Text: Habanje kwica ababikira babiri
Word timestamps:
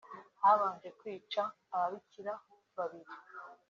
Habanje 0.41 0.89
kwica 0.99 1.41
ababikira 1.75 2.33
babiri 2.77 3.11